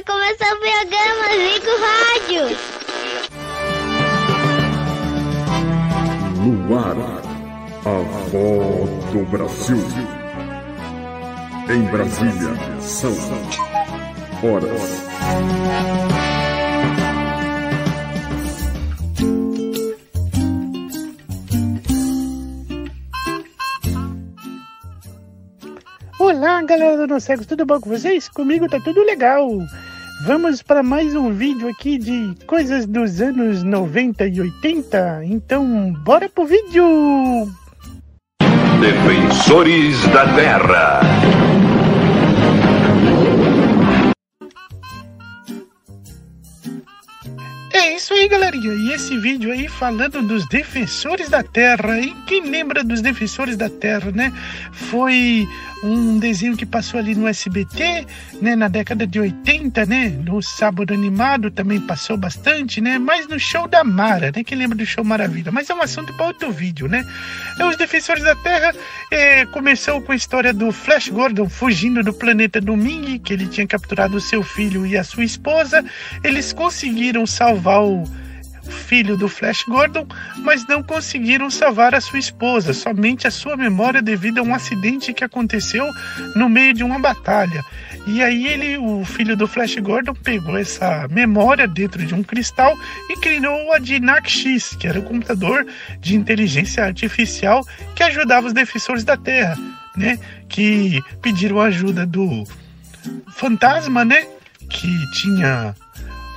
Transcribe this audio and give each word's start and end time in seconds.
vai 0.00 0.04
começar 0.04 0.54
o 0.54 0.58
programa 0.58 1.26
Zico 1.36 1.72
Rádio. 1.80 2.44
No 6.36 6.78
ar, 6.78 6.98
a 7.84 7.96
voz 8.30 8.90
do 9.12 9.20
Brasil. 9.30 9.84
Em 11.68 11.82
Brasília, 11.90 12.54
são 12.80 13.14
horas. 14.42 15.10
Olá, 26.18 26.62
galera 26.62 26.96
do 26.96 27.06
Nocegos, 27.06 27.46
tudo 27.46 27.66
bom 27.66 27.80
com 27.80 27.90
vocês? 27.90 28.28
Comigo 28.28 28.68
tá 28.68 28.80
tudo 28.80 29.02
legal. 29.02 29.48
Vamos 30.22 30.62
para 30.62 30.82
mais 30.82 31.14
um 31.14 31.32
vídeo 31.32 31.68
aqui 31.68 31.96
de 31.96 32.34
coisas 32.46 32.84
dos 32.84 33.22
anos 33.22 33.62
90 33.62 34.26
e 34.26 34.40
80. 34.40 35.22
Então, 35.24 35.94
bora 36.04 36.28
pro 36.28 36.44
vídeo! 36.44 36.84
Defensores 38.80 40.06
da 40.08 40.34
Terra. 40.34 41.00
Isso 48.00 48.14
aí, 48.14 48.26
galerinha. 48.28 48.72
E 48.72 48.94
esse 48.94 49.14
vídeo 49.18 49.52
aí 49.52 49.68
falando 49.68 50.22
dos 50.22 50.48
defensores 50.48 51.28
da 51.28 51.42
Terra. 51.42 52.00
E 52.00 52.14
quem 52.26 52.40
lembra 52.48 52.82
dos 52.82 53.02
defensores 53.02 53.58
da 53.58 53.68
Terra, 53.68 54.10
né? 54.10 54.32
Foi 54.72 55.46
um 55.82 56.18
desenho 56.18 56.56
que 56.56 56.66
passou 56.66 57.00
ali 57.00 57.14
no 57.14 57.26
SBT, 57.26 58.06
né, 58.40 58.54
na 58.54 58.68
década 58.68 59.06
de 59.06 59.18
80, 59.18 59.86
né, 59.86 60.08
no 60.08 60.42
Sábado 60.42 60.92
Animado 60.92 61.50
também 61.50 61.80
passou 61.80 62.16
bastante, 62.16 62.80
né, 62.80 62.98
mas 62.98 63.26
no 63.26 63.38
show 63.38 63.66
da 63.66 63.82
Mara, 63.82 64.30
né, 64.34 64.44
quem 64.44 64.58
lembra 64.58 64.76
do 64.76 64.84
show 64.84 65.02
Maravilha, 65.02 65.50
mas 65.50 65.70
é 65.70 65.74
um 65.74 65.80
assunto 65.80 66.12
para 66.14 66.26
outro 66.26 66.52
vídeo, 66.52 66.86
né. 66.86 67.04
É, 67.58 67.64
os 67.64 67.76
Defensores 67.76 68.22
da 68.22 68.36
Terra 68.36 68.74
é, 69.10 69.46
começou 69.46 70.02
com 70.02 70.12
a 70.12 70.16
história 70.16 70.52
do 70.52 70.70
Flash 70.70 71.08
Gordon 71.08 71.48
fugindo 71.48 72.02
do 72.02 72.12
planeta 72.12 72.60
do 72.60 72.80
que 73.22 73.32
ele 73.32 73.46
tinha 73.46 73.66
capturado 73.66 74.16
o 74.16 74.20
seu 74.20 74.42
filho 74.42 74.86
e 74.86 74.96
a 74.96 75.04
sua 75.04 75.24
esposa, 75.24 75.84
eles 76.22 76.52
conseguiram 76.52 77.26
salvar 77.26 77.82
o 77.82 77.89
filho 78.70 79.16
do 79.16 79.28
Flash 79.28 79.64
Gordon, 79.66 80.06
mas 80.38 80.66
não 80.66 80.82
conseguiram 80.82 81.50
salvar 81.50 81.94
a 81.94 82.00
sua 82.00 82.18
esposa, 82.18 82.72
somente 82.72 83.26
a 83.26 83.30
sua 83.30 83.56
memória 83.56 84.00
devido 84.00 84.38
a 84.38 84.42
um 84.42 84.54
acidente 84.54 85.12
que 85.12 85.24
aconteceu 85.24 85.86
no 86.34 86.48
meio 86.48 86.72
de 86.72 86.84
uma 86.84 86.98
batalha. 86.98 87.64
E 88.06 88.22
aí 88.22 88.46
ele, 88.46 88.78
o 88.78 89.04
filho 89.04 89.36
do 89.36 89.46
Flash 89.46 89.76
Gordon, 89.76 90.14
pegou 90.14 90.56
essa 90.56 91.06
memória 91.08 91.68
dentro 91.68 92.04
de 92.04 92.14
um 92.14 92.22
cristal 92.22 92.74
e 93.10 93.16
criou 93.20 93.72
a 93.72 93.78
Dinac 93.78 94.30
X, 94.30 94.74
que 94.76 94.86
era 94.86 94.98
o 94.98 95.02
computador 95.02 95.66
de 96.00 96.16
inteligência 96.16 96.84
artificial 96.84 97.64
que 97.94 98.02
ajudava 98.02 98.46
os 98.46 98.52
defensores 98.52 99.04
da 99.04 99.16
Terra, 99.16 99.56
né? 99.96 100.18
Que 100.48 101.00
pediram 101.20 101.60
ajuda 101.60 102.06
do 102.06 102.44
fantasma, 103.36 104.04
né? 104.04 104.26
Que 104.68 104.88
tinha 105.20 105.74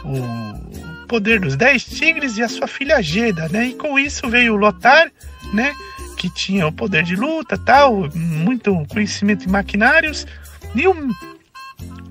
o 0.03 0.92
poder 1.13 1.39
dos 1.39 1.55
dez 1.55 1.85
tigres 1.85 2.39
e 2.39 2.41
a 2.41 2.49
sua 2.49 2.65
filha 2.65 2.99
Geda, 2.99 3.47
né? 3.47 3.67
E 3.67 3.75
com 3.75 3.99
isso 3.99 4.27
veio 4.27 4.55
Lotar, 4.55 5.11
né? 5.53 5.71
Que 6.17 6.27
tinha 6.27 6.65
o 6.65 6.71
poder 6.71 7.03
de 7.03 7.15
luta, 7.15 7.55
tal, 7.55 8.09
muito 8.15 8.83
conhecimento 8.89 9.47
em 9.47 9.51
maquinários 9.51 10.25
e 10.73 10.87
o 10.87 10.95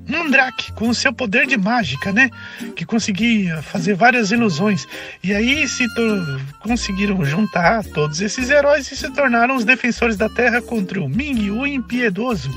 Mandrake 0.08 0.70
com 0.74 0.88
o 0.88 0.94
seu 0.94 1.12
poder 1.12 1.48
de 1.48 1.56
mágica, 1.56 2.12
né? 2.12 2.30
Que 2.76 2.86
conseguia 2.86 3.60
fazer 3.60 3.94
várias 3.94 4.30
ilusões. 4.30 4.86
E 5.20 5.34
aí 5.34 5.66
se 5.66 5.84
conseguiram 6.60 7.24
juntar 7.24 7.82
todos 7.82 8.20
esses 8.20 8.50
heróis 8.50 8.92
e 8.92 8.96
se 8.96 9.10
tornaram 9.10 9.56
os 9.56 9.64
defensores 9.64 10.16
da 10.16 10.28
Terra 10.28 10.62
contra 10.62 11.02
o 11.02 11.08
Ming, 11.08 11.50
o 11.50 11.66
impiedoso 11.66 12.48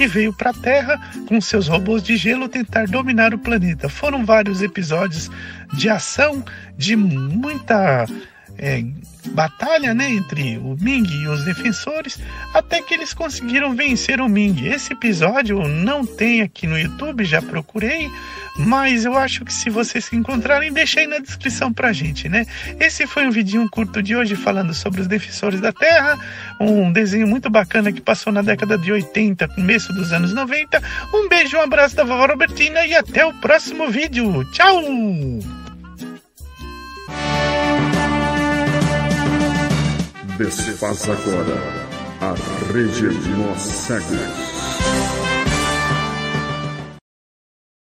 que 0.00 0.06
veio 0.06 0.32
para 0.32 0.48
a 0.48 0.54
Terra 0.54 0.98
com 1.28 1.38
seus 1.42 1.68
robôs 1.68 2.02
de 2.02 2.16
gelo 2.16 2.48
tentar 2.48 2.86
dominar 2.86 3.34
o 3.34 3.38
planeta. 3.38 3.86
Foram 3.86 4.24
vários 4.24 4.62
episódios 4.62 5.30
de 5.74 5.90
ação, 5.90 6.42
de 6.74 6.96
muita 6.96 8.06
é, 8.56 8.82
batalha 9.32 9.92
né, 9.92 10.10
entre 10.10 10.56
o 10.56 10.74
Ming 10.80 11.06
e 11.06 11.28
os 11.28 11.44
defensores, 11.44 12.18
até 12.54 12.80
que 12.80 12.94
eles 12.94 13.12
conseguiram 13.12 13.76
vencer 13.76 14.22
o 14.22 14.28
Ming. 14.28 14.68
Esse 14.68 14.94
episódio 14.94 15.68
não 15.68 16.06
tem 16.06 16.40
aqui 16.40 16.66
no 16.66 16.78
YouTube, 16.78 17.22
já 17.26 17.42
procurei, 17.42 18.10
mas 18.58 19.04
eu 19.04 19.16
acho 19.16 19.44
que 19.44 19.52
se 19.52 19.70
vocês 19.70 20.12
encontrarem, 20.12 20.72
deixa 20.72 21.00
aí 21.00 21.06
na 21.06 21.18
descrição 21.18 21.72
pra 21.72 21.92
gente, 21.92 22.28
né? 22.28 22.44
Esse 22.78 23.06
foi 23.06 23.26
um 23.26 23.30
vidinho 23.30 23.68
curto 23.70 24.02
de 24.02 24.16
hoje 24.16 24.36
falando 24.36 24.74
sobre 24.74 25.00
os 25.00 25.06
defensores 25.06 25.60
da 25.60 25.72
Terra, 25.72 26.18
um 26.60 26.92
desenho 26.92 27.26
muito 27.26 27.48
bacana 27.48 27.92
que 27.92 28.00
passou 28.00 28.32
na 28.32 28.42
década 28.42 28.76
de 28.76 28.92
80, 28.92 29.48
começo 29.48 29.92
dos 29.92 30.12
anos 30.12 30.34
90. 30.34 30.82
Um 31.14 31.28
beijo, 31.28 31.56
um 31.56 31.62
abraço 31.62 31.96
da 31.96 32.04
vovó 32.04 32.26
Robertina 32.26 32.86
e 32.86 32.94
até 32.94 33.24
o 33.24 33.32
próximo 33.34 33.90
vídeo. 33.90 34.44
Tchau! 34.52 34.82
Desfaz 40.38 41.08
agora 41.08 41.90
a 42.20 42.34
rede 42.72 43.14
de 43.14 43.28
nós. 43.30 43.88